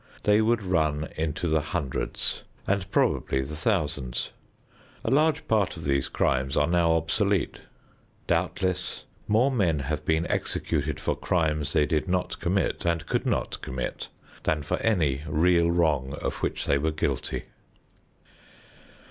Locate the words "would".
0.41-0.63